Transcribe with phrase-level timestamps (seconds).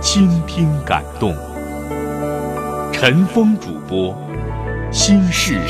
[0.00, 1.34] 倾听感动，
[2.92, 4.16] 陈峰主播，
[4.92, 5.60] 心事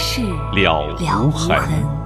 [0.55, 1.98] 了无痕。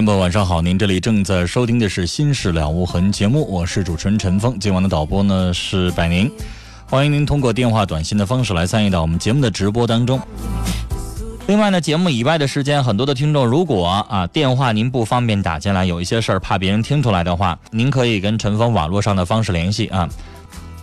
[0.00, 0.62] 众朋友，晚上好！
[0.62, 4.58] 您这里正在收听的是《心事了无痕》节目，我是主持人陈峰。
[4.58, 6.30] 今晚的导播呢是百宁，
[6.86, 10.18] 欢迎您通过电话、短信的方式来参与到我们节目的直播当中。
[11.48, 20.08] 另外呢，节目以外的时间，很多的听众如果啊电话您不方便打进来，有一些事儿怕别人听出来的话，您可以跟陈峰网络上的方式联系啊。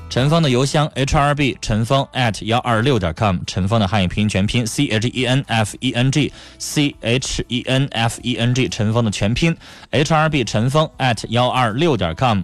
[0.10, 6.10] 陈峰的邮箱 h r b 陈峰 at 幺二六点 com，陈峰的汉语拼音全拼 c h e n f e n
[6.10, 9.56] g c h e n f e n g，陈峰的全拼
[9.92, 12.42] h r b 陈峰 at 幺二六点 com。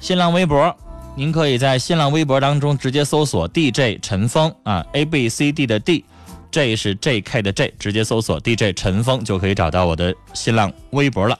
[0.00, 0.76] 新浪微博，
[1.16, 11.38] 您可以在新浪微博当中直接搜索 DJ 陈峰啊，A B C D 的 D，J 是 J K 的 J，直接搜索 DJ 陈峰就可以找到我的新浪微博了。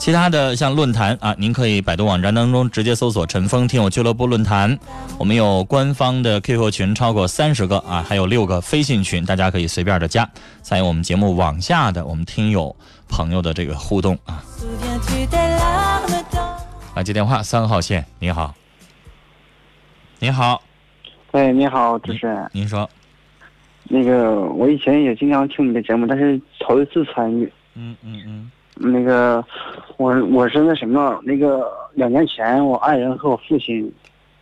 [0.00, 4.78] 其他的像论坛啊，您可以百度网站当中直接搜索“陈峰听友俱乐部论坛”，
[5.20, 10.26] 我们有官方的 QQ 群超过三十个啊，还有六个飞信群，大家可以随便的加，
[10.62, 12.74] 参与我们节目往下的我们听友
[13.10, 14.42] 朋友的这个互动啊。
[16.96, 18.54] 来接电话，三号线，你好，
[20.18, 20.62] 你好，
[21.32, 22.88] 喂，你好，主持人，您说，
[23.84, 28.50] 那个我以前也经常听你的节目，但是头一次参与，嗯嗯嗯。
[28.82, 29.44] 那个，
[29.98, 33.92] 我我是那什么，那个两年前我爱人和我父亲，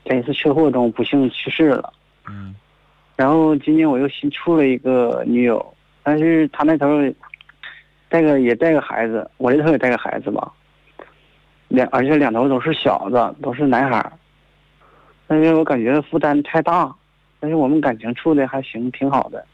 [0.04, 1.92] 在一次车祸中不幸去世了。
[2.28, 2.54] 嗯。
[3.16, 6.86] 然后今年我又新处了一个女友，但是她那头
[8.08, 10.52] 带个也带个孩子，我这头也带个孩子吧。
[11.66, 14.12] 两而且两头都是小子，都是男孩
[15.26, 16.94] 但是我感觉负担太大，
[17.40, 19.44] 但是我们感情处的还行，挺好的。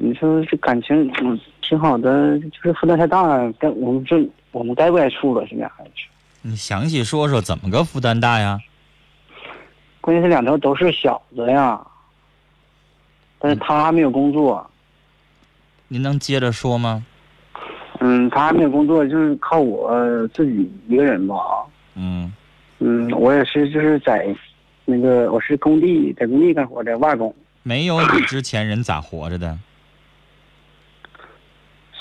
[0.00, 4.16] 你说这感情嗯挺好的，就是负担太大了，该我们这
[4.52, 5.46] 我们该不该处了？
[5.46, 6.06] 现在还是？
[6.42, 8.60] 你详细说说怎么个负担大呀？
[10.00, 11.84] 关键是两头都是小子呀，
[13.38, 14.64] 但是他还没有工作。
[15.88, 17.04] 您能接着说吗？
[18.00, 21.34] 嗯，他还没有工作，就是靠我自己一个人吧。
[21.96, 22.32] 嗯。
[22.78, 24.32] 嗯，我也是，就是在
[24.84, 27.34] 那个我是工地，在工地干活的外工。
[27.64, 29.58] 没有你之前人咋活着的？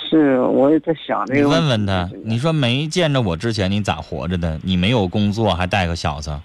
[0.10, 1.40] 是，我也在想这个。
[1.42, 4.60] 你问问他，你说没见着我之前你咋活着的？
[4.64, 6.40] 你没有工作还带个小子。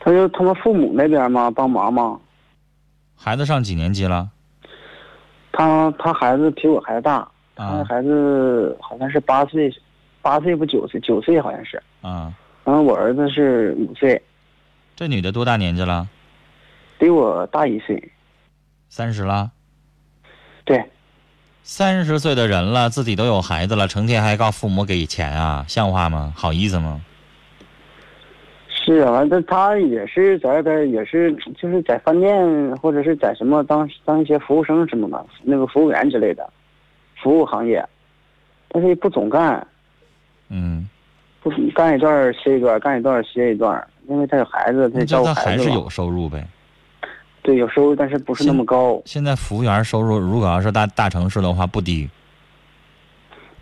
[0.00, 2.20] 他就他们父母那边嘛，帮忙嘛。
[3.16, 4.28] 孩子上几年级了？
[5.52, 9.72] 他他孩子比我还大，他孩子好像是八岁，
[10.20, 11.82] 八岁不九岁，九岁好像是。
[12.02, 12.32] 啊。
[12.64, 14.20] 然后我儿子是五岁。
[14.94, 16.06] 这女的多大年纪了？
[16.98, 18.12] 比我大一岁。
[18.88, 19.50] 三十了，
[20.64, 20.82] 对，
[21.68, 26.32] 三十岁的人了，自己都有孩子了，成天还告父母给钱啊，像话吗？
[26.36, 27.00] 好意思吗？
[28.68, 36.48] 是啊，这他也是在外边，也是就是在饭店或者是在什么当当一些服务生什么的，那个服务员之类的，
[37.20, 37.84] 服务行业，
[38.68, 39.66] 但是也不总干，
[40.48, 40.88] 嗯，
[41.42, 45.70] 不干一段歇一段，干一段歇一段，因为他有孩子，他那照顾这他还孩子嘛。
[45.72, 46.46] 是有收入呗。
[47.46, 49.00] 对有收入，但是不是那么高。
[49.04, 52.10] 现在服务员收入如果要是大大城市的话不低，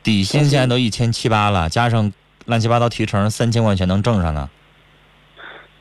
[0.02, 2.10] 底薪现在都一千七八了，加上
[2.46, 4.48] 乱七八糟提成，三千块钱能挣上呢。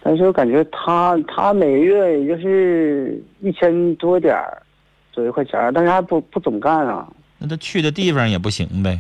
[0.01, 4.61] 但是我感觉他他每个月也就是一千多点儿
[5.13, 7.07] 左右块钱儿，但是还不不总干啊。
[7.37, 8.99] 那他去的地方也不行呗。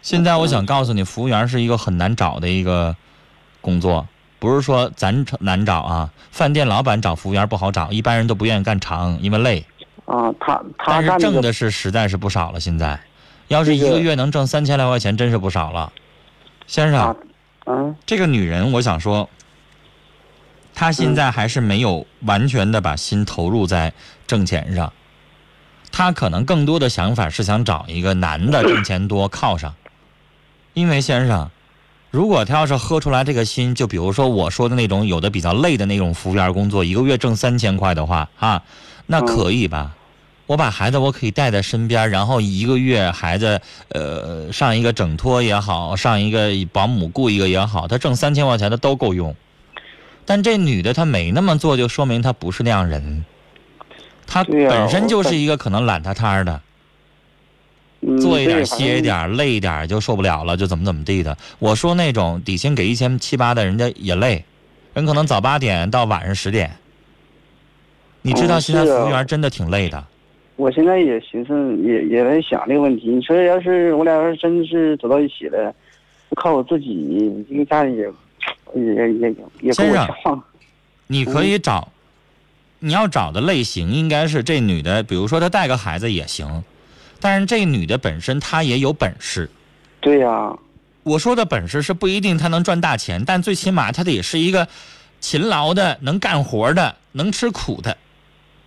[0.00, 2.94] 现在我想告诉你，服务员是一个很难找的一个
[3.60, 4.06] 工作，
[4.40, 6.10] 不是说咱难找啊。
[6.32, 9.64] 饭店老板找服务员不好找，一般人都不愿意干长，因为累。
[10.06, 12.58] 啊，他他但是挣的是实在是不少了。
[12.58, 12.98] 现在，
[13.46, 15.92] 要是一个个月能挣三千来块钱，真是不少了。
[16.66, 17.16] 先生，啊，
[17.66, 19.28] 嗯这个女人，我想说，
[20.74, 23.92] 她现在还是没有完全的把心投入在
[24.26, 24.92] 挣钱上，
[25.92, 29.74] 她可能更多的想法是想找一个男的挣钱多靠上，
[30.74, 31.50] 因为先生，
[32.10, 38.62] 如果他要是喝出来这个心，就比如说我说的那种有的比较累的那种服务员工作，一个月挣三千块的话啊，
[39.06, 39.94] 那可以吧？
[40.46, 43.60] 我把孩子我可以带在身边，然后一个月孩子
[43.90, 49.36] 呃上一个整托也好，上一个保姆雇一个也好，他挣三千块钱的都够用。
[50.26, 53.24] 但这女的她没那么做，就说明她不是那样人。
[54.26, 56.60] 她本身就是一个可能懒塌塌的，嗯，
[58.20, 61.36] 做一点对歇一，点，累一点就受不了了，就怎么怎么地的。
[61.58, 64.44] 我说那种底薪给一千七八的，人家也累，
[64.94, 66.70] 人可能早八点到晚上十点。
[68.22, 70.04] 你知道哦现在服务员真的挺累的。
[70.56, 73.08] 我现在也寻思，也也在想这个问题。
[73.08, 75.74] 你说要是我俩要是真是走到一起了，
[76.36, 78.04] 靠我自己，这个家里也
[78.74, 80.42] 也也也也够先生。
[81.08, 81.88] 你可以找，
[82.80, 86.62] 你要找的类型应该是这女的，比如说她带个孩子也行，
[87.20, 89.50] 但是这女的本身她也有本事。
[90.00, 90.52] 对呀、
[91.02, 94.66] 我说的本事是不一定她能赚大钱，但最起码她得是一个
[95.20, 97.96] 勤劳的、能干活的、能吃苦的，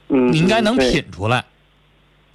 [0.09, 1.44] 嗯，你应该能品出来。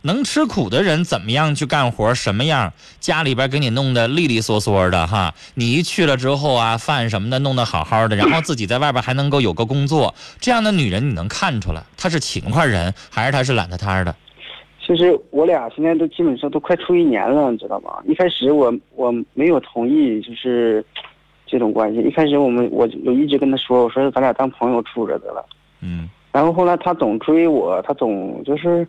[0.02, 2.14] 能吃苦的人怎么样去干活？
[2.14, 2.72] 什么样？
[3.00, 14.14] 家里边给你弄得利利索索的哈，你一去了之后啊，饭什么的弄得好好的，然后自己在外边还能够有个工作，这样的女人你能看出来她是勤快人，还是她是懒得摊的？
[14.88, 18.02] 其实我俩现在都基本上都快处一年了，你知道吗？
[18.06, 20.82] 一开始我我没有同意，就是
[21.46, 22.00] 这种关系。
[22.00, 25.44] 一开始我们我我一直跟他说，我说咱俩当朋友处着得了。
[25.82, 28.88] 嗯，然后后来他总追我，他总就是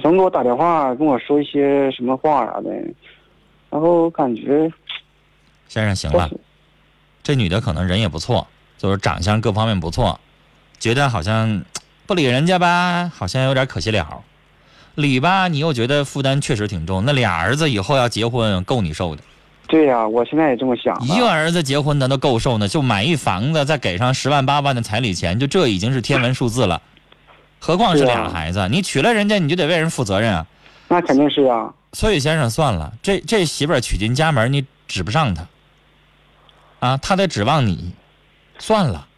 [0.00, 2.70] 总给我打电话，跟我说一些什么话啥的，
[3.68, 4.72] 然后感觉
[5.66, 6.30] 先生行了，
[7.24, 8.46] 这女的可能人也不错，
[8.78, 10.16] 就是长相各方面不错，
[10.78, 11.60] 觉得好像
[12.06, 14.22] 不理人家吧，好像有点可惜了。
[14.96, 17.04] 理吧，你又觉得负担确实挺重。
[17.04, 19.22] 那俩儿子以后要结婚，够你受的。
[19.68, 20.96] 对呀、我现在也这么想。
[21.06, 26.82] 一个儿子结婚咱都够受呢，就买一房子，再给上十万八万的彩礼钱，就这已经是天文数字了。
[27.58, 30.46] 何况是俩孩子，你娶了人家，你就得为人负责任啊。
[30.88, 35.46] 那肯定是啊，所以先生算了，这这媳妇儿娶进家门，你指不上她，
[36.78, 37.92] 啊，她得指望你，
[38.58, 39.08] 算了，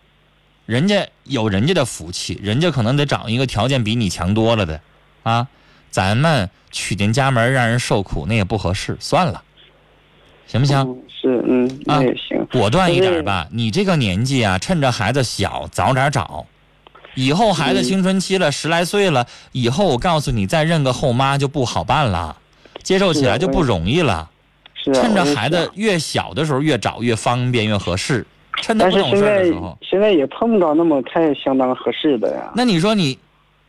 [0.65, 4.81] 人家有人家的福气，人家可能得找一个条件比你强多了的，
[5.25, 5.47] 啊，
[5.91, 9.43] 咱们娶进家门让人受苦，那也不合适，算了，
[10.47, 10.79] 行不行？
[10.79, 12.47] 嗯是嗯，那也行。
[12.53, 16.47] 果断一点吧，你这个年纪啊，趁着孩子小，早点找。
[17.17, 22.37] 以后孩子嗯青春期了，十来岁了，以后我告诉你，再认个后妈就不好办了，
[22.85, 24.31] 接受起来就不容易了。
[24.75, 28.25] 是啊，趁着孩子越小的时候越找越方便越合适，
[28.63, 32.53] 趁他不懂事的时候，现在也碰不着那么太相当合适的呀。
[32.55, 33.19] 那你说你，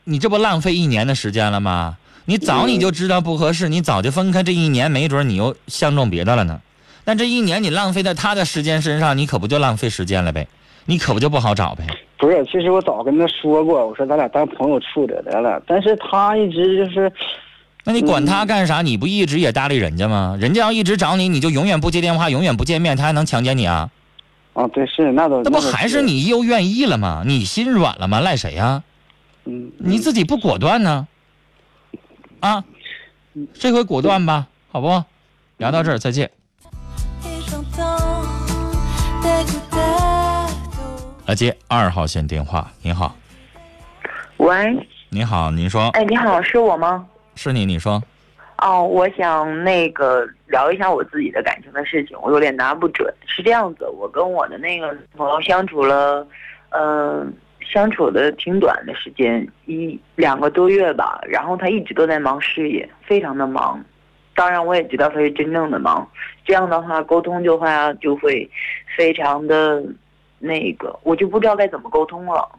[0.03, 1.97] 你这不浪费一年的时间了吗？
[2.29, 6.61] 你早你就知道不合适，你早就分开，这一年没准你又相中别的了呢。
[7.03, 10.47] 但这一年你浪费在他的时间身上，你可不就浪费时间了呗？
[10.85, 11.87] 你可不就不好找呗？
[12.19, 17.11] 不是，其实我早跟他说过，我说咱俩当朋友处着得了，但是他一直就是，
[17.83, 18.83] 那你管他干啥？
[18.83, 20.37] 你不一直也搭理人家吗？
[20.39, 23.89] 人家要一直找你，你就永远不接电话，永远不见面，他还能强奸你啊？
[24.53, 26.03] 啊，对，是那都那不还是？
[26.03, 27.23] 你又愿意了吗？
[27.25, 28.19] 你心软了吗？
[28.19, 28.83] 赖谁呀、
[29.45, 30.91] 嗯，你自己不果断呢？
[30.91, 31.07] 啊，
[33.53, 35.03] 这回果断吧，好不？
[35.57, 36.29] 聊到这儿，再见。
[41.25, 42.71] 来接二号线电话。
[42.81, 43.15] 您好，
[44.37, 47.05] 喂，你好，您说哎，你好，是我吗？
[47.35, 47.65] 是你？
[47.65, 48.01] 你说
[48.57, 53.13] 哦，我想那个聊一下我自己的感情的事情，我有点拿不准。
[53.27, 56.25] 是这样子，我跟我的那个朋友相处了，
[56.69, 57.31] 嗯、
[57.71, 61.21] 相处的挺短的时间，一两个多月吧。
[61.27, 63.79] 然后他一直都在忙事业，非常的忙。
[64.33, 66.09] 当然，我也知道他是真正的忙。
[66.45, 68.49] 这样的话，沟通的话就会
[68.97, 69.83] 非常的
[70.39, 72.49] 那个，我就不知道该怎么沟通了。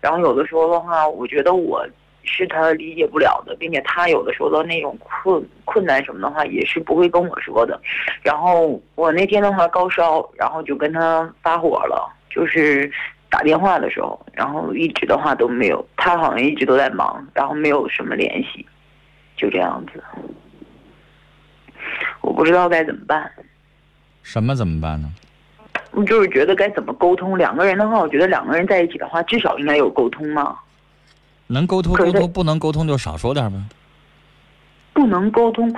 [0.00, 1.84] 然后有的时候的话，我觉得我
[2.22, 7.80] 是他理解不了的，并且他有的时候的那种困困难什么的话，也是不会跟我说的。
[8.22, 12.90] 然后我那天的话高烧，然后就跟他发火了，就是
[13.34, 18.64] 打电话的时候，然后一直的话都没有，他好像一直都在忙，然后没有什么联系，
[19.36, 20.00] 就这样子。
[22.20, 23.28] 我不知道该怎么办，
[24.22, 25.12] 什么怎么办呢？
[25.90, 27.36] 我就是觉得该怎么沟通。
[27.36, 30.56] 两个人的话，我觉得两个人在一起的话，至少应该有沟通嘛。
[31.48, 33.58] 能沟通沟通，不能沟通就少说点呗。
[34.92, 35.74] 不能沟通，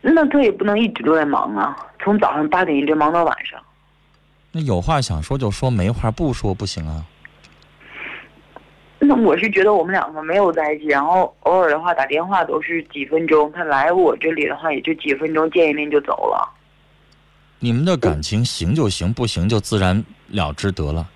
[0.00, 3.60] 那他也不能一直都在忙啊，从早上八点一直忙到晚上。
[4.56, 7.04] 那有话想说就说，没话不说不行啊。
[9.00, 16.48] 那我是觉得我们两个没有在一起，然后偶尔的话打电话都是几分钟，他来我这里的话也就几分钟见一面就走了。
[17.58, 21.08] 你们的感情行就行，不行就自然了之得了。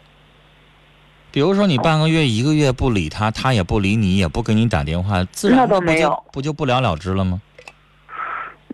[1.30, 7.40] 比如说你半个月、一个月不理他，他也不理你，也不给你打电话，自然那倒不就没有不就不了了之了吗？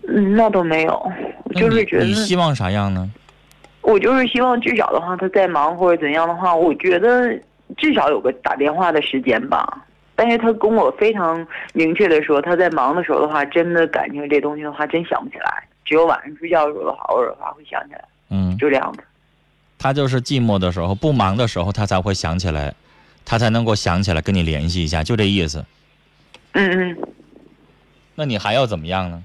[0.09, 1.13] 嗯，那都没有，
[1.55, 3.11] 就是觉得你你希望啥样呢？
[3.85, 7.39] 我就是希望至少的话，他再忙或者怎样的话，我觉得
[7.77, 9.87] 至少有个打电话的时间吧。
[10.17, 15.63] 但是他跟我非常明确的说，他在忙的时候的话，真的感情这东西的话，真想不起来。
[15.85, 19.01] 只有晚上睡觉的时候的话，偶尔的话会想起来，嗯，就这样子。
[19.79, 22.73] 他就是寂寞的时候、不忙的时候，他才会想起来，
[23.25, 25.63] 他才能够想起来跟你联系一下，就这意思。
[26.53, 26.97] 嗯嗯，
[28.15, 29.23] 那你还要怎么样呢？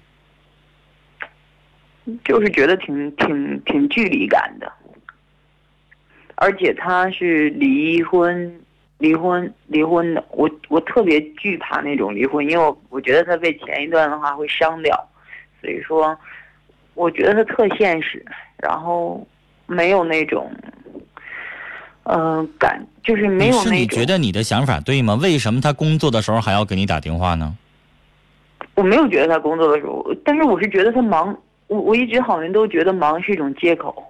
[2.23, 4.71] 就是觉得挺挺挺距离感的，
[6.35, 8.61] 而且他是离婚，
[8.97, 15.09] 离婚离婚的，我我特别惧怕那种离婚，因为我我觉得他被前一段的话会伤掉，
[15.61, 16.17] 所以说，
[16.93, 18.23] 我觉得他特现实，
[18.57, 19.25] 然后
[19.67, 20.51] 没有那种，
[22.03, 25.15] 嗯、感就是没你是有那种，你觉得你的想法对吗？
[25.15, 27.55] 为什么他工作的时候还要给你打电话呢？
[28.75, 31.37] 我没有觉得他工作的时候，但是我是觉得他忙，
[31.69, 34.03] 我我一直好像都觉得忙是一种借口。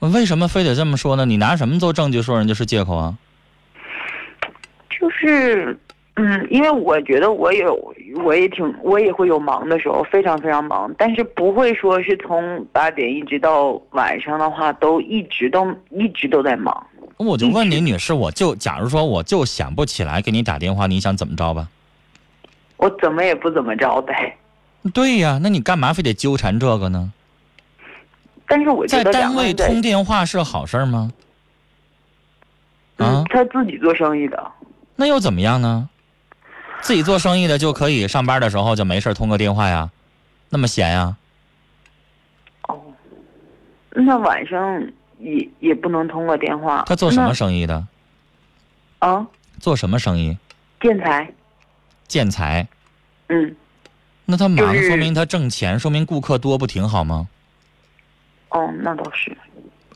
[0.00, 1.24] 为什么非得这么说呢？
[1.24, 3.14] 你拿什么做证据说人家是借口啊？
[4.90, 5.78] 就是，
[6.14, 7.94] 嗯，因为我觉得我有，
[8.24, 16.86] 我也挺，我也会有忙的时候，非常非常忙，但是不会说是从八点一直到晚上的话，都一直都一直都在忙。
[17.16, 21.68] 我就问你，女士，我就假如说我就想不起来给你打电话，你想怎么着吧？
[22.78, 24.36] 我怎么也不怎么着呗。
[24.94, 27.12] 对呀，那你干嘛非得纠缠这个呢？
[28.46, 31.12] 但是我觉在单位通电话是好事儿吗？
[32.96, 34.52] 啊嗯，，他自己做生意的，
[34.96, 35.88] 那又怎么样呢？
[36.80, 39.90] 自己做生意的就可以上班的时候就没事儿通个电话呀，
[40.48, 41.16] 那么闲呀？
[42.68, 42.80] 哦，
[43.90, 44.82] 那晚上
[45.18, 46.84] 也也不能通个电话。
[46.86, 47.86] 他做什么生意的？
[49.00, 49.26] 啊？
[49.58, 50.38] 做什么生意？
[50.80, 51.30] 建材，
[52.08, 52.66] 建材。
[53.28, 53.54] 嗯，
[54.30, 57.28] 那他忙，说明他挣钱，说明顾客多，不挺好吗？
[58.50, 59.36] 哦，那倒是。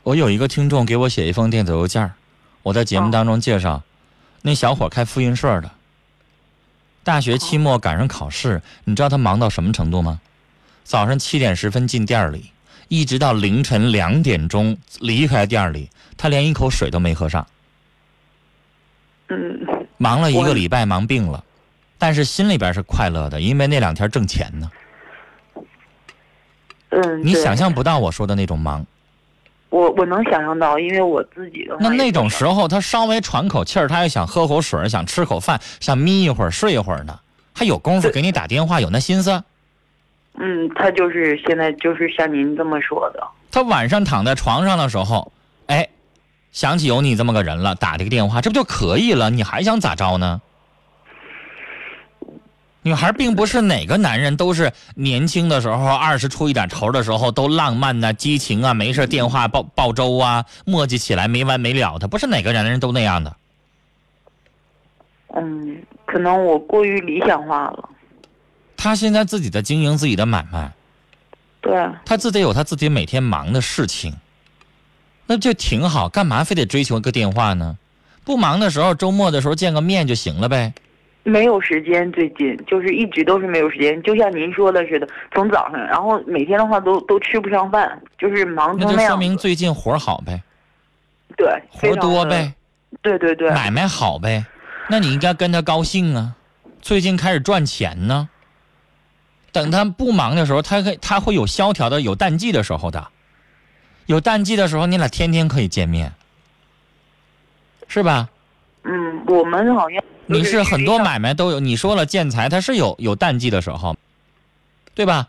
[0.03, 2.11] 我有一个听众给我写一封电子邮件，
[2.63, 3.81] 我在节目哦当中介绍，
[4.41, 5.71] 那小伙开复印社的，
[7.03, 10.19] 大学期末赶上考试，你知道他忙到什么程度吗？
[10.83, 12.51] 早上七点十分进店里，
[12.89, 17.47] 一直到凌晨两点钟离开店里，他连一口水都没喝上，
[19.29, 21.43] 嗯，忙了一个礼拜，忙病了，
[22.05, 24.69] 但是心里边是快乐的，因为那两天挣钱呢。
[26.89, 28.85] 嗯，你想象不到我说的那种忙。
[29.71, 37.19] 我我能想象到，因为我自己的话那那种时候，他稍微喘口气儿，他又想喝口水儿，想吃口饭，想眯一会儿、睡一会儿呢，
[37.55, 39.43] 还有功夫给你打电话，有那心思。
[40.35, 45.31] 嗯，他就是现在就是像您这么说的，他晚上躺在床上的时候，
[45.65, 45.89] 哎，
[46.51, 49.31] 想起有你这么个人了，打这个电话，这不就可以了？
[49.31, 50.39] 你还想咋着呢？
[52.85, 63.35] 女孩并不是哪个男人都是年轻的时候，二十出一点头的时候都浪漫呐、激情啊，没事电话报报粥啊，磨叽起来没完没了的，不是哪个男人都那样的。
[65.35, 67.89] 嗯，可能我过于理想化了，
[68.77, 70.71] 他现在自己在经营自己的买卖，
[71.61, 74.13] 对，啊他自己有他自己每天忙的事情，
[75.25, 76.07] 那就挺好。
[76.07, 77.79] 干嘛非得追求一个电话呢？
[78.23, 80.75] 不忙的时候，周末的时候见个面就行了呗。
[81.27, 89.17] 没有时间，最近就是一直都是没有时间，就像您说的似的，从早上，然后每天的话都都吃不上饭，就是忙那就说。
[89.17, 90.39] 明最近活儿好呗，
[91.35, 92.53] 对，活多呗，，
[93.01, 94.45] 对对对，买卖好呗。
[94.87, 96.35] 那你应该跟他高兴啊，
[96.79, 98.29] 最近开始赚钱呢。
[99.51, 103.07] 等他不忙的时候，他可他会有萧条的，有淡季的时候的。
[104.05, 106.11] 有淡季的时候，你俩天天可以见面，
[107.87, 108.29] 是吧？
[108.83, 111.19] 嗯，我们好像你是很多买。
[111.19, 113.95] 卖都有，你说了建材它是有有淡季的时候，
[114.93, 115.27] 对吧？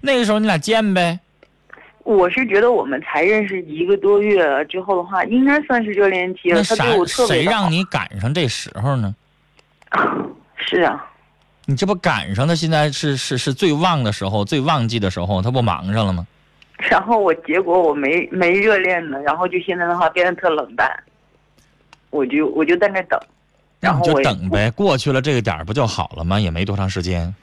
[0.00, 1.20] 那个时候你俩见呗，
[2.02, 6.62] 我是觉得我们才认识一个多月之后的话，应该算是热恋期了。
[6.64, 9.14] 他对我特别好谁让你赶上这时候呢？
[10.56, 11.04] 是啊，
[11.66, 16.26] 你这不赶上他，现在是是是最旺的时候，最旺季的时候，他不忙上了吗？
[16.90, 20.90] 然后我结果我没没热恋呢，然后就现在的话变得特冷淡，
[22.10, 23.20] 我就我就在那等，
[23.82, 26.38] 然后我也等呗，过去了这个点儿不就好了吗？
[26.38, 27.34] 也没多长时间。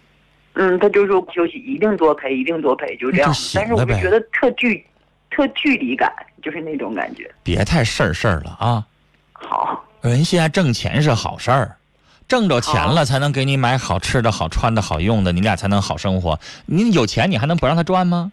[0.54, 4.86] 嗯，他就说休息一定多陪，一定多陪，就这样但是我就觉得特距
[5.30, 6.10] 特距离感，
[6.42, 7.30] 就是那种感觉。
[7.44, 8.86] 别太事儿事儿了啊！
[9.34, 11.76] 好，人现在挣钱是好事儿，
[12.26, 16.40] 挣着钱了才能给你买好吃的、好穿的、好用的，你俩才能好生活。
[16.66, 18.32] 你有钱，你还能不让他赚吗？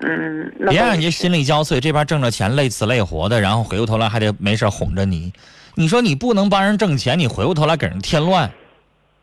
[0.00, 5.32] 嗯，别让人家心力交瘁，这边挣着钱累死累活的，然后回过头来还得没事儿哄着你。
[5.80, 8.52] 你说你不能帮人挣钱，你回过头来给人添乱，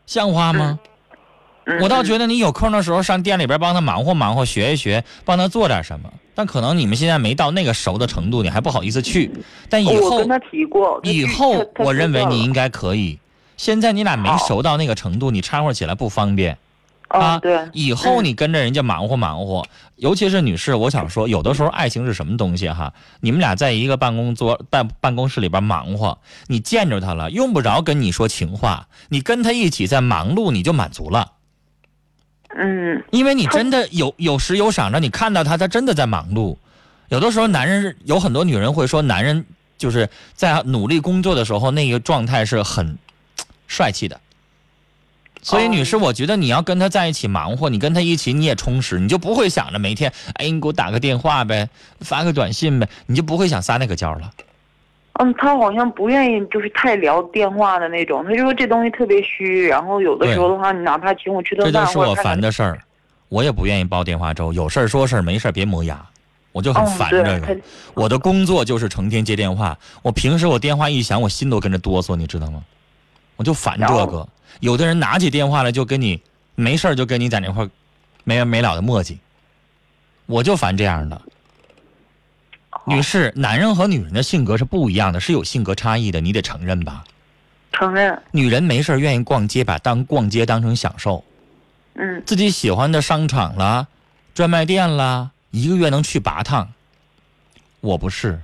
[0.06, 0.76] 像话吗？
[0.82, 6.10] 嗯我倒觉得得你有空的时候上店里边帮他忙活忙活，学一学，帮他做点什么。
[6.34, 9.30] 但可能你们现在没到那个熟的程度，你还不好意思去。
[9.68, 13.18] 但以后我跟他提过，以后我认为你应该可以。
[13.56, 16.56] 现在你俩没熟到那个程度，你掺和起来不方便。
[17.08, 19.66] 啊，啊对，以后嗯你跟着人家忙活忙活，
[19.96, 22.92] 尤其是女士，我想说，有的时候爱情是什么东西哈？
[23.20, 31.32] 你们俩在一个办公桌办办公室里边忙活，你见着他了，用不着跟你说情话，你跟他一起在忙碌，你就满足了，
[32.56, 36.56] 嗯因为你真的有有时有赏着，你看到他，他真的在忙碌。
[37.08, 39.46] 有的时候，男人有很多女人会说，男人
[39.78, 42.98] 就是在努力工作的时候，那个状态是很
[43.66, 44.20] 帅气的。
[45.48, 51.66] 所以，哦女士，我觉得你要跟他在一起忙活，你跟他一起，你也充实，你就不会想着每天，哎，你给我打个电话呗，
[52.00, 54.30] 发个短信呗，你就不会想撒那个娇了。
[55.14, 62.78] 嗯，他好像不愿意就是太聊电话的那种，他就说这东西特别虚，然后有的时候的话，你哪怕请我吃这顿饭，这就是我烦的事儿，
[63.30, 65.98] 我也不愿意煲电话粥，有事儿说事儿，没事儿别磨牙，
[66.52, 67.40] 我就很烦这个。
[67.40, 67.56] 他
[67.94, 72.62] 我的工作就是成天接电话，我平时我电话一响，我心都跟着哆嗦，你知道吗？
[73.36, 74.28] 我就烦这然个。
[74.60, 76.22] 有的人拿起电话来就跟你
[76.54, 77.70] 没事儿就跟你在那块儿
[78.24, 79.18] 没完没了的磨叽，
[80.26, 81.20] 我就烦这样的。
[82.84, 87.04] 女士，男人和女人的性格是不一样的，是有性格差异的，你得承认吧？
[87.72, 91.22] 承认，女人没事儿愿意逛街，把当逛街当成享受，
[91.94, 93.86] 嗯自己喜欢的商场啦、
[94.34, 96.72] 专卖店啦，一个月能去八趟。
[97.80, 98.40] 我不是，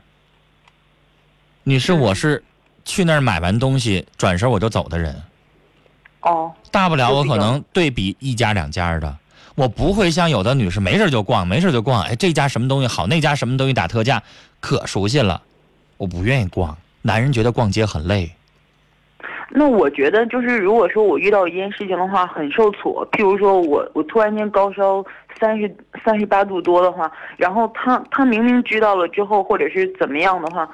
[1.62, 2.44] 女士，嗯我是
[2.84, 5.22] 去那儿买完东西转身我就走的人，
[6.24, 9.16] 哦，大不了我可能对比一家两家的，
[9.54, 14.22] 我不会像有的女士没事就逛，没事就逛，哎，这家什么东西好，那家什么东西打特价，
[14.58, 15.42] 可熟悉了，
[15.96, 16.76] 我不愿意逛。
[17.02, 18.30] 男人觉得逛街很累，
[19.50, 25.04] 那我觉得就是，如果说我遇到一件事情的话，很受挫，譬如说我我突然间高烧
[25.38, 30.66] 三十三十八度多的话，然后他他明明知道了之后，或者是怎么样的话，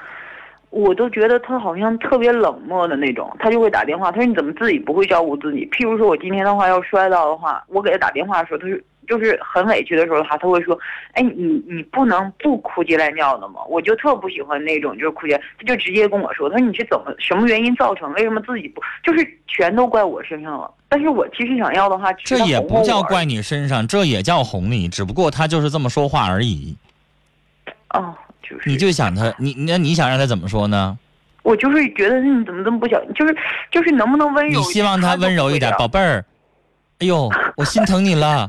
[0.71, 5.69] 我都觉得他好像特别冷漠的那种，他就会打电话，他说你怎么自己不会照顾自己？
[5.73, 8.79] 譬如说我今天的话要摔倒的话，我给他打电话的时候，他就
[9.09, 10.79] 就是很委屈的时候的话，他会说，
[11.15, 13.61] 哎，你你不能不哭鸡赖尿的吗？
[13.69, 18.13] 我就特不喜欢那种就是哭鸡，他就直接跟我说，他说你是怎么什么原因造成？
[18.13, 20.73] 为什么自己不就是全都怪我身上了？
[20.89, 26.77] 但是我其实想要的话，这也不叫怪你身上，这也叫哄你，只不过他就是这么说话而已。
[27.93, 28.15] 哦，
[28.51, 30.99] 就是你就想他，你那你想让他怎么说呢？
[31.43, 33.37] 我就是觉得你怎么这么不小，就是
[33.71, 34.59] 就是能不能温柔？
[34.59, 36.25] 你希望他温柔一点，宝贝儿。
[36.99, 38.49] 哎呦，我心疼你了。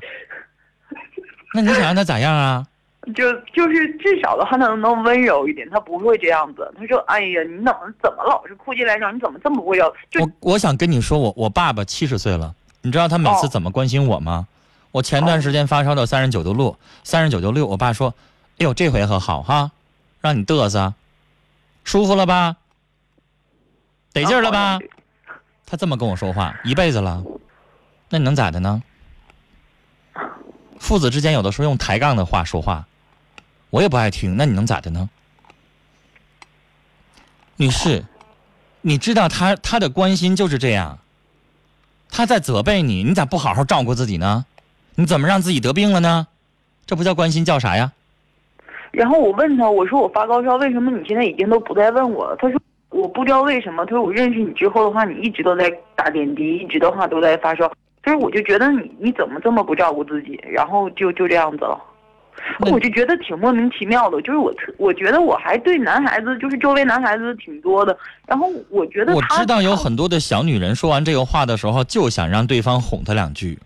[1.53, 2.65] 那你想让他咋样啊？
[3.15, 5.67] 就就是至少的话，他能不能温柔一点？
[5.71, 6.71] 他不会这样子。
[6.77, 9.11] 他说：“哎呀，你怎么怎么老是哭鸡来着？
[9.11, 9.91] 你怎么这么不要？
[10.09, 14.45] 就我我想跟你说，我我爸爸七十岁了，你知道他每次哦怎么关心我吗？
[14.91, 18.13] 我前段时间发烧到三十九度六，三十九度六，我爸说
[18.59, 19.71] ：“哎呦，这回可好哈，
[20.21, 20.93] 让你嘚瑟，
[21.83, 22.55] 舒服了吧？
[24.13, 24.79] 得劲儿了吧？”
[25.65, 27.23] 他这么跟我说话一辈子了，
[28.09, 28.83] 那你能咋的呢？
[30.79, 32.87] 父子之间有的时候用抬杠的话说话，
[33.69, 35.09] 我也不爱听，那你能咋的呢？
[37.55, 38.03] 女士，
[38.81, 40.99] 你知道他他的关心就是这样，
[42.09, 44.45] 他在责备你，你咋不好好照顾自己呢？
[44.95, 46.27] 你怎么让自己得病了呢？
[46.85, 47.93] 这不叫关心，叫啥呀？
[48.91, 52.35] 然后我问他，我说我发高烧，为什么你现在已经都不再问我了？
[52.37, 53.85] 他说我不知道为什么。
[53.85, 57.71] 他说我认识你之后的话，你一直都在打点滴，一直的话都在发烧。
[58.03, 60.39] 所以我就觉得你你怎么这么不照顾自己？
[60.51, 61.79] 然后就就这样子了，
[62.71, 64.21] 我就觉得挺莫名其妙的。
[64.23, 67.97] 就是我特我觉得我还对男孩子，就是周围男孩子挺多的。
[68.27, 73.57] 然后我觉得我知道有很多的小女人说完这个话的时候，就想让对方哄她两句，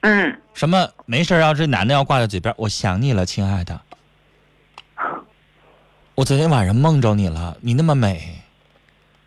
[0.00, 3.80] 嗯什么没事儿要这男的要挂在嘴边，我想你了，亲爱的。
[6.14, 8.42] 我昨天晚上梦着你了，你那么美，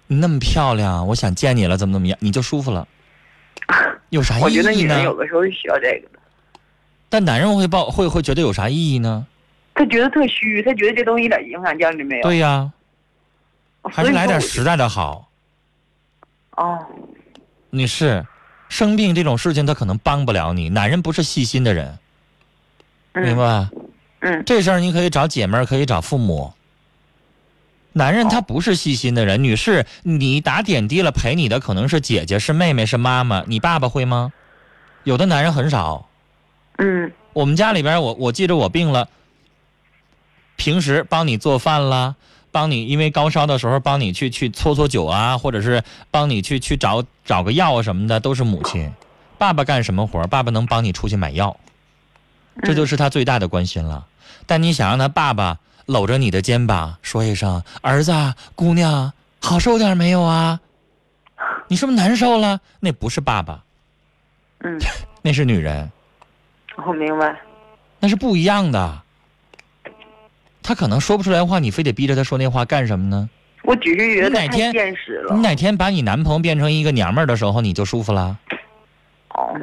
[0.06, 2.88] 你那么漂亮，我想见你了，怎么怎么样，你就舒服了，
[4.10, 5.04] 有啥意义呢觉得女人？
[5.04, 6.20] 有的时候是需要这个的。
[7.10, 9.26] 但男人会抱会会觉得有啥意义呢？
[9.74, 12.24] 他觉得特虚，他觉得这东西一点影响价值没有。
[12.24, 12.72] 对呀、
[13.84, 15.28] 还是来点实在的好。
[16.52, 16.86] 哦，
[17.72, 18.24] 女士，
[18.70, 21.98] 生病这种事情他可能帮不了你，男人不是细心的人，
[23.14, 23.68] 明白？
[24.20, 26.54] 嗯这事儿你可以找姐妹儿，可以找父母。
[27.98, 34.34] 男人他不是细心的人，女士，你打点滴了陪你的可能是姐姐、是妹妹、是妈妈，你爸爸会吗？
[35.06, 36.10] 有的男人很少。
[36.78, 39.08] 嗯我们家里边儿，我我记着我病了，
[40.58, 42.16] 平时帮你做饭啦，
[42.52, 45.82] 帮你因为高烧的时候帮你去去搓搓酒啊，或者是
[46.12, 48.92] 帮你去去找找个药啊什么的，都是母亲。
[49.38, 50.28] 爸爸干什么活？
[50.28, 51.56] 爸爸能帮你出去买药，
[52.62, 54.06] 这就是他最大的关心了。
[54.46, 60.60] 但你想让他爸爸搂着你的肩膀说一声“儿子啊，姑娘，好受点没有啊？
[61.68, 63.64] 你是不是难受了？”那不是爸爸，
[64.60, 64.80] 嗯，
[65.22, 65.90] 那是女人。
[66.86, 67.40] 我明白。
[68.00, 69.02] 那是不一样的。
[70.62, 73.30] 他可能说不出来话，你非得逼着他说那话干什么呢？
[73.64, 75.42] 我只是觉得哪天现实了你。
[75.42, 78.38] 哪天把你男朋友变成一个娘们儿的时候，你就舒服了
[79.30, 79.60] 哦，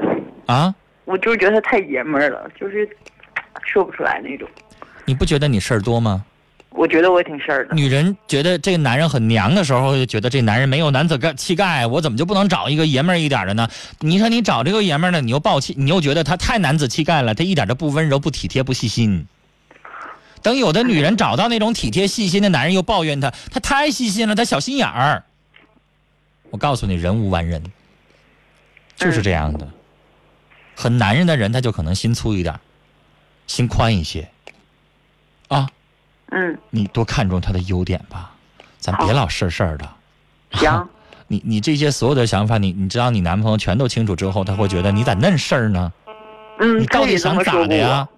[0.47, 0.75] 啊？
[1.05, 2.89] 我就是觉得他太爷们儿了，就是
[3.65, 4.49] 说不出来那种。
[5.05, 6.25] 你不觉得你事儿多吗？
[6.71, 7.75] 我觉得我挺事儿的。
[7.75, 13.69] 女人觉得这个男人很娘的时候，就觉得这男人没有男子干气概，我怎么就不能找一个爷们儿一点的呢？
[14.01, 19.27] 你说你找这个爷们儿呢，你又暴气，你又觉得他太男子气概了，他一点都不温柔、不体贴、不细心。
[20.41, 25.23] 等有的女人找到那种体贴细心的男人，又抱怨他，他太细心了，他小心眼儿。
[26.51, 27.63] 我告诉你，人无完人，
[28.97, 29.69] 就是这样的。
[30.75, 32.59] 很男人的人，他就可能心粗一点，
[33.47, 34.27] 心宽一些，
[35.55, 35.69] 啊。
[36.31, 38.31] 嗯，你多看重他的优点吧，
[38.79, 39.87] 咱别老事儿事儿的。
[40.53, 40.89] 行，
[41.29, 45.93] 你你这些所有的想法，你你知道你男朋友全都清楚之后，他会觉得你咋嫩事儿呢？
[46.59, 48.09] 嗯，你到底想咋的呀？？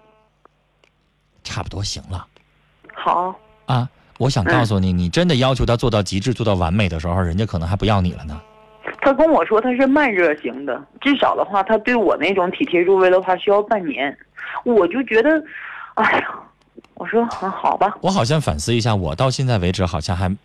[1.43, 2.25] 差不多行了
[2.93, 3.35] 好，
[3.67, 3.87] 啊！
[4.17, 8.41] 我想嗯告诉你，你真的要求他做到极致、做到完美的时候，人家可能还不要你了呢。
[9.01, 14.17] 他跟我说他是慢热型的，至少的话，他对我那种体贴入微的话需要半年。
[14.63, 15.43] 我就觉得，
[15.95, 16.27] 哎呀，
[16.95, 20.35] 我说很好吧，我好像反思一下，我到现在为止好像还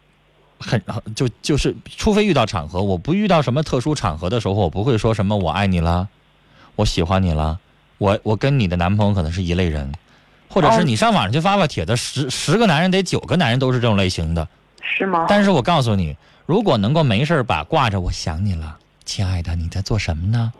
[0.58, 0.82] 很
[1.14, 6.08] 就就是，除非遇到场合，我不遇到什么特殊场合的时候，我不会说什么我爱你了，
[6.76, 7.58] 我喜欢你了，
[7.98, 9.92] 我我跟你的男朋友可能是一类人，
[10.48, 14.46] 或者是哦你上网上去发发帖子，十十个男人得九个男人都是这种类型的。
[14.82, 15.26] 是吗？
[15.28, 20.52] 但是我告诉你，如果能够没事儿把挂着我想你了，亲爱的，你在做什么呢？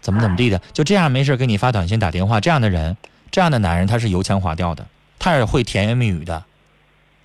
[0.00, 2.96] 怎么怎么地的，就这样没事儿给你发短信打电话，这样的人，
[3.34, 4.86] 这样的男人他是油腔滑调的，
[5.18, 6.44] 他也会甜言蜜语的，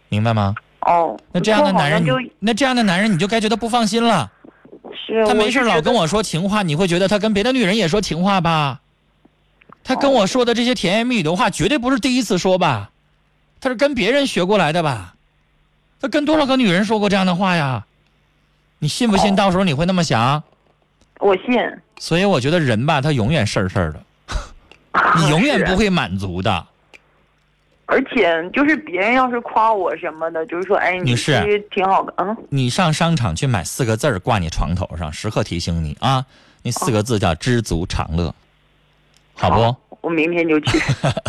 [0.07, 0.55] 明白吗？
[0.81, 2.03] 哦，那这样的男人，
[2.39, 4.31] 那这样的男人你就该觉得不放心了。
[5.05, 8.81] 是他没事老跟我我说情话，你会觉得他跟别的女人也说情话吧？
[9.83, 12.89] 他跟我说的这些甜言蜜语的话，绝对不是第一次说吧？
[13.61, 15.13] 他是跟别人学过来的吧？
[16.01, 17.85] 他跟多少个女人说过这样的话呀？
[18.79, 19.33] 你信不信？
[19.33, 20.41] 哦到时候你会那么想？
[21.19, 21.53] 我信，
[21.99, 24.01] 所以我觉得人吧，他永远事儿事儿的，
[25.19, 26.65] 你永远不会满足的。
[27.85, 36.23] 而且就是别人要是夸我什么的，就是说，哎，你女士挺好的，嗯，你上商场去买四个字儿挂你床头上，时刻提醒你啊，
[36.61, 38.33] 那四个字叫知足常乐，
[39.33, 39.75] 好不？
[40.01, 40.79] 我明天就去。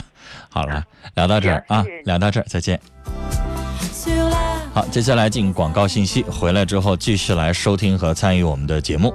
[0.52, 2.78] 好了，聊到这儿啊 聊到这儿，再见。
[4.74, 9.14] 好，接下来进广告信息，回来之后继续来收听和参与我们的节目。